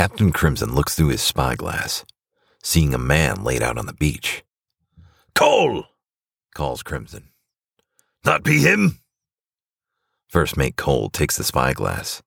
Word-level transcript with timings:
Captain 0.00 0.32
Crimson 0.32 0.74
looks 0.74 0.94
through 0.94 1.08
his 1.08 1.20
spyglass, 1.20 2.06
seeing 2.62 2.94
a 2.94 2.98
man 2.98 3.44
laid 3.44 3.62
out 3.62 3.76
on 3.76 3.84
the 3.84 3.92
beach. 3.92 4.42
Cole! 5.34 5.84
Calls 6.54 6.82
Crimson. 6.82 7.28
That 8.24 8.42
be 8.42 8.60
him? 8.60 9.00
First 10.26 10.56
Mate 10.56 10.76
Cole 10.76 11.10
takes 11.10 11.36
the 11.36 11.44
spyglass 11.44 12.22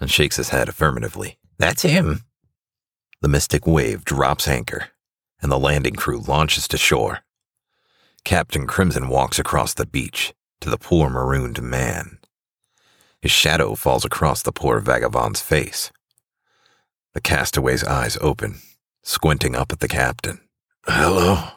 and 0.00 0.10
shakes 0.10 0.36
his 0.36 0.48
head 0.48 0.70
affirmatively. 0.70 1.38
That's 1.58 1.82
him. 1.82 2.22
The 3.20 3.28
Mystic 3.28 3.66
Wave 3.66 4.06
drops 4.06 4.48
anchor, 4.48 4.86
and 5.42 5.52
the 5.52 5.58
landing 5.58 5.96
crew 5.96 6.18
launches 6.18 6.66
to 6.68 6.78
shore. 6.78 7.18
Captain 8.24 8.66
Crimson 8.66 9.10
walks 9.10 9.38
across 9.38 9.74
the 9.74 9.84
beach 9.84 10.32
to 10.62 10.70
the 10.70 10.78
poor 10.78 11.10
marooned 11.10 11.62
man. 11.62 12.20
His 13.20 13.32
shadow 13.32 13.74
falls 13.74 14.06
across 14.06 14.40
the 14.40 14.50
poor 14.50 14.80
vagabond's 14.80 15.42
face. 15.42 15.92
The 17.14 17.20
castaway's 17.20 17.84
eyes 17.84 18.16
open, 18.20 18.60
squinting 19.02 19.54
up 19.54 19.72
at 19.72 19.80
the 19.80 19.88
captain. 19.88 20.40
Hello? 20.86 21.48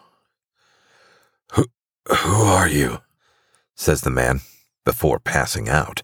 Who, 1.53 1.65
who 2.07 2.43
are 2.43 2.67
you? 2.67 2.99
says 3.75 4.01
the 4.01 4.09
man 4.09 4.41
before 4.83 5.19
passing 5.19 5.67
out. 5.69 6.03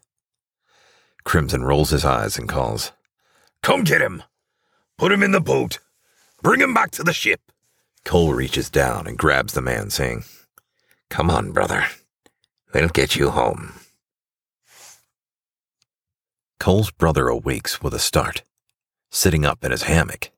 Crimson 1.23 1.63
rolls 1.63 1.91
his 1.91 2.03
eyes 2.03 2.37
and 2.37 2.49
calls, 2.49 2.91
Come 3.61 3.83
get 3.83 4.01
him. 4.01 4.23
Put 4.97 5.11
him 5.11 5.23
in 5.23 5.31
the 5.31 5.41
boat. 5.41 5.79
Bring 6.41 6.61
him 6.61 6.73
back 6.73 6.91
to 6.91 7.03
the 7.03 7.13
ship. 7.13 7.41
Cole 8.05 8.33
reaches 8.33 8.69
down 8.69 9.05
and 9.05 9.17
grabs 9.17 9.53
the 9.53 9.61
man, 9.61 9.89
saying, 9.89 10.23
Come 11.09 11.29
on, 11.29 11.51
brother. 11.51 11.85
We'll 12.73 12.89
get 12.89 13.15
you 13.15 13.29
home. 13.29 13.73
Cole's 16.59 16.91
brother 16.91 17.27
awakes 17.27 17.81
with 17.81 17.93
a 17.93 17.99
start, 17.99 18.43
sitting 19.11 19.45
up 19.45 19.63
in 19.63 19.71
his 19.71 19.83
hammock. 19.83 20.31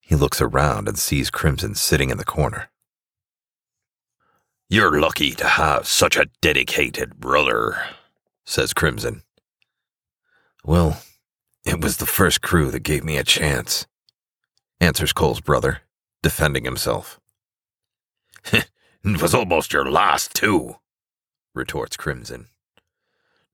He 0.00 0.16
looks 0.16 0.40
around 0.40 0.88
and 0.88 0.98
sees 0.98 1.30
Crimson 1.30 1.74
sitting 1.74 2.10
in 2.10 2.18
the 2.18 2.24
corner. 2.24 2.68
You're 4.68 5.00
lucky 5.00 5.32
to 5.32 5.46
have 5.46 5.86
such 5.86 6.16
a 6.16 6.28
dedicated 6.40 7.20
brother, 7.20 7.80
says 8.44 8.74
Crimson. 8.74 9.22
Well, 10.64 11.00
it 11.64 11.80
was 11.80 11.96
the 11.96 12.06
first 12.06 12.42
crew 12.42 12.70
that 12.70 12.80
gave 12.80 13.04
me 13.04 13.16
a 13.16 13.24
chance, 13.24 13.86
answers 14.80 15.12
Cole's 15.12 15.40
brother, 15.40 15.82
defending 16.22 16.64
himself. 16.64 17.20
it 18.52 18.66
was 19.04 19.34
almost 19.34 19.72
your 19.72 19.90
last, 19.90 20.34
too, 20.34 20.76
retorts 21.54 21.96
Crimson. 21.96 22.48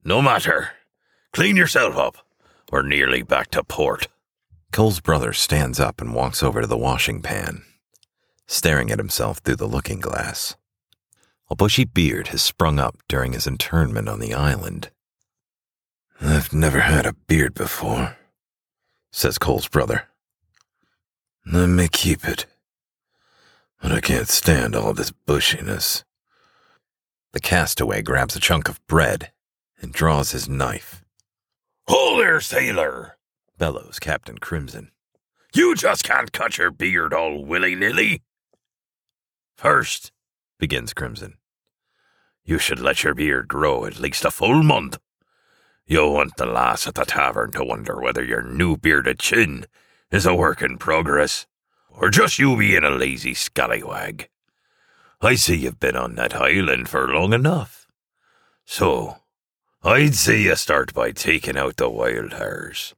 No 0.03 0.21
matter. 0.21 0.71
Clean 1.33 1.55
yourself 1.55 1.97
up. 1.97 2.17
We're 2.71 2.81
nearly 2.81 3.21
back 3.21 3.51
to 3.51 3.63
port. 3.63 4.07
Cole's 4.71 4.99
brother 4.99 5.33
stands 5.33 5.79
up 5.79 5.99
and 5.99 6.13
walks 6.13 6.43
over 6.43 6.61
to 6.61 6.67
the 6.67 6.77
washing 6.77 7.21
pan, 7.21 7.63
staring 8.47 8.91
at 8.91 8.99
himself 8.99 9.39
through 9.39 9.55
the 9.55 9.67
looking 9.67 9.99
glass. 9.99 10.55
A 11.49 11.55
bushy 11.55 11.83
beard 11.83 12.27
has 12.27 12.41
sprung 12.41 12.77
up 12.77 12.97
during 13.07 13.33
his 13.33 13.47
internment 13.47 14.07
on 14.07 14.19
the 14.19 14.33
island. 14.33 14.91
I've 16.21 16.53
never 16.53 16.81
had 16.81 17.05
a 17.05 17.13
beard 17.13 17.55
before, 17.55 18.17
says 19.11 19.37
Cole's 19.37 19.67
brother. 19.67 20.03
I 21.51 21.65
may 21.65 21.87
keep 21.87 22.25
it, 22.25 22.45
but 23.81 23.91
I 23.91 24.01
can't 24.01 24.27
stand 24.27 24.75
all 24.75 24.93
this 24.93 25.11
bushiness. 25.11 26.03
The 27.31 27.39
castaway 27.39 28.03
grabs 28.03 28.35
a 28.35 28.39
chunk 28.39 28.69
of 28.69 28.85
bread 28.85 29.31
and 29.81 29.91
draws 29.91 30.31
his 30.31 30.47
knife. 30.47 31.03
Hold 31.87 32.19
there, 32.19 32.41
sailor! 32.41 33.18
Bellows 33.59 33.99
Captain 33.99 34.39
Crimson. 34.39 34.89
You 35.53 35.75
just 35.75 36.03
can't 36.03 36.31
cut 36.31 36.57
your 36.57 36.71
beard 36.71 37.13
all 37.13 37.45
willy 37.45 37.75
nilly. 37.75 38.23
First, 39.55 40.11
begins 40.57 40.93
Crimson, 40.93 41.35
you 42.43 42.57
should 42.57 42.79
let 42.79 43.03
your 43.03 43.13
beard 43.13 43.47
grow 43.47 43.85
at 43.85 43.99
least 43.99 44.25
a 44.25 44.31
full 44.31 44.63
month. 44.63 44.97
You'll 45.85 46.13
want 46.13 46.37
the 46.37 46.45
lass 46.45 46.87
at 46.87 46.95
the 46.95 47.03
tavern 47.03 47.51
to 47.51 47.63
wonder 47.63 47.99
whether 47.99 48.23
your 48.23 48.41
new 48.41 48.77
bearded 48.77 49.19
chin 49.19 49.65
is 50.09 50.25
a 50.25 50.33
work 50.33 50.61
in 50.61 50.77
progress, 50.77 51.45
or 51.89 52.09
just 52.09 52.39
you 52.39 52.57
being 52.57 52.83
a 52.83 52.89
lazy 52.89 53.33
scallywag. 53.33 54.29
I 55.21 55.35
see 55.35 55.57
you've 55.57 55.79
been 55.79 55.97
on 55.97 56.15
that 56.15 56.33
island 56.33 56.89
for 56.89 57.07
long 57.07 57.33
enough. 57.33 57.87
So, 58.65 59.17
I'd 59.83 60.15
say 60.15 60.41
you 60.41 60.55
start 60.55 60.93
by 60.93 61.11
taking 61.11 61.57
out 61.57 61.77
the 61.77 61.89
wild 61.89 62.33
hairs. 62.33 62.95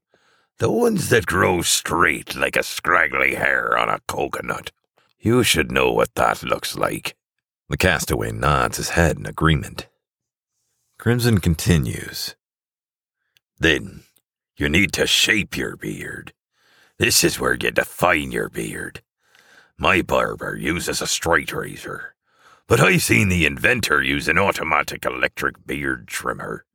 The 0.61 0.69
ones 0.69 1.09
that 1.09 1.25
grow 1.25 1.63
straight 1.63 2.35
like 2.35 2.55
a 2.55 2.61
scraggly 2.61 3.33
hair 3.33 3.75
on 3.75 3.89
a 3.89 3.99
coconut. 4.07 4.69
You 5.19 5.41
should 5.41 5.71
know 5.71 5.91
what 5.91 6.13
that 6.13 6.43
looks 6.43 6.75
like. 6.75 7.17
The 7.69 7.77
castaway 7.77 8.31
nods 8.31 8.77
his 8.77 8.89
head 8.89 9.17
in 9.17 9.25
agreement. 9.25 9.87
Crimson 10.99 11.39
continues. 11.39 12.35
Then, 13.57 14.03
you 14.55 14.69
need 14.69 14.93
to 14.93 15.07
shape 15.07 15.57
your 15.57 15.77
beard. 15.77 16.31
This 16.99 17.23
is 17.23 17.39
where 17.39 17.57
you 17.59 17.71
define 17.71 18.31
your 18.31 18.49
beard. 18.49 19.01
My 19.79 20.03
barber 20.03 20.55
uses 20.55 21.01
a 21.01 21.07
straight 21.07 21.51
razor, 21.51 22.13
but 22.67 22.79
I've 22.79 23.01
seen 23.01 23.29
the 23.29 23.47
inventor 23.47 24.03
use 24.03 24.27
an 24.27 24.37
automatic 24.37 25.07
electric 25.07 25.65
beard 25.65 26.07
trimmer. 26.07 26.65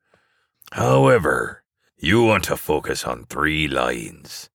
However, 0.73 1.63
you 1.99 2.23
want 2.23 2.45
to 2.45 2.57
focus 2.59 3.05
on 3.05 3.25
three 3.25 3.67
lines 3.67 4.51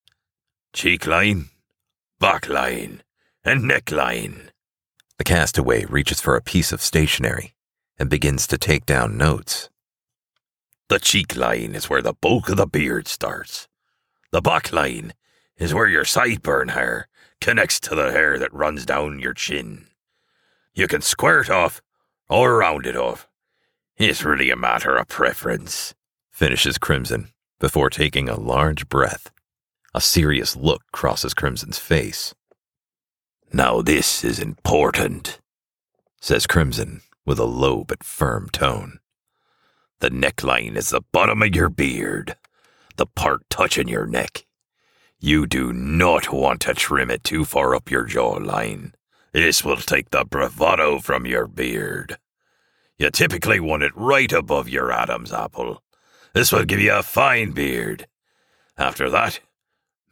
cheek 0.73 1.07
line, 1.07 1.49
back 2.19 2.47
line, 2.47 3.01
and 3.43 3.63
neckline. 3.63 4.49
The 5.17 5.23
castaway 5.23 5.85
reaches 5.85 6.21
for 6.21 6.35
a 6.35 6.41
piece 6.41 6.71
of 6.71 6.81
stationery 6.81 7.53
and 7.97 8.09
begins 8.09 8.45
to 8.47 8.57
take 8.57 8.85
down 8.85 9.17
notes. 9.17 9.69
The 10.87 10.99
cheek 10.99 11.35
line 11.35 11.73
is 11.73 11.89
where 11.89 12.01
the 12.01 12.13
bulk 12.13 12.47
of 12.49 12.57
the 12.57 12.67
beard 12.67 13.07
starts. 13.07 13.67
The 14.31 14.41
back 14.41 14.71
line 14.71 15.13
is 15.57 15.73
where 15.73 15.87
your 15.87 16.05
sideburn 16.05 16.71
hair 16.71 17.07
connects 17.41 17.79
to 17.81 17.95
the 17.95 18.11
hair 18.11 18.37
that 18.37 18.53
runs 18.53 18.85
down 18.85 19.19
your 19.19 19.33
chin. 19.33 19.87
You 20.75 20.87
can 20.87 21.01
square 21.01 21.41
it 21.41 21.49
off 21.49 21.81
or 22.29 22.57
round 22.57 22.85
it 22.85 22.95
off. 22.95 23.27
It's 23.97 24.23
really 24.23 24.51
a 24.51 24.55
matter 24.55 24.95
of 24.95 25.07
preference, 25.07 25.95
finishes 26.31 26.77
Crimson 26.77 27.31
before 27.59 27.89
taking 27.89 28.27
a 28.27 28.39
large 28.39 28.89
breath. 28.89 29.29
A 29.93 30.01
serious 30.01 30.55
look 30.55 30.81
crosses 30.91 31.33
Crimson's 31.33 31.77
face. 31.77 32.33
Now, 33.53 33.81
this 33.81 34.23
is 34.23 34.39
important, 34.39 35.39
says 36.19 36.47
Crimson 36.47 37.01
with 37.25 37.37
a 37.37 37.45
low 37.45 37.83
but 37.83 38.03
firm 38.03 38.49
tone. 38.49 38.99
The 39.99 40.09
neckline 40.09 40.75
is 40.75 40.89
the 40.89 41.01
bottom 41.11 41.43
of 41.43 41.53
your 41.53 41.69
beard, 41.69 42.35
the 42.95 43.05
part 43.05 43.41
touching 43.49 43.87
your 43.87 44.07
neck. 44.07 44.45
You 45.19 45.45
do 45.45 45.71
not 45.71 46.33
want 46.33 46.61
to 46.61 46.73
trim 46.73 47.11
it 47.11 47.23
too 47.23 47.45
far 47.45 47.75
up 47.75 47.91
your 47.91 48.07
jawline. 48.07 48.93
This 49.33 49.63
will 49.63 49.77
take 49.77 50.09
the 50.09 50.25
bravado 50.25 50.99
from 50.99 51.27
your 51.27 51.45
beard. 51.45 52.17
You 52.97 53.11
typically 53.11 53.59
want 53.59 53.83
it 53.83 53.91
right 53.95 54.31
above 54.31 54.67
your 54.67 54.91
Adam's 54.91 55.31
apple. 55.31 55.83
This 56.33 56.51
will 56.51 56.63
give 56.63 56.79
you 56.79 56.93
a 56.93 57.03
fine 57.03 57.51
beard. 57.51 58.07
After 58.77 59.09
that, 59.09 59.41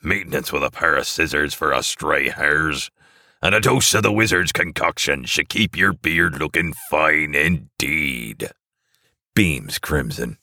maintenance 0.04 0.52
with 0.52 0.64
a 0.64 0.72
pair 0.72 0.96
of 0.96 1.08
scissors 1.08 1.54
for 1.54 1.72
a 1.72 1.82
stray 1.82 2.30
hairs, 2.30 2.92
and 3.42 3.56
a 3.56 3.62
dose 3.62 3.94
of 3.94 4.04
the 4.04 4.12
wizard's 4.12 4.52
concoction 4.52 5.24
should 5.24 5.48
keep 5.48 5.78
your 5.78 5.94
beard 5.94 6.40
looking 6.40 6.74
fine 6.90 7.36
indeed. 7.36 8.52
Beams 9.34 9.80
Crimson. 9.80 10.38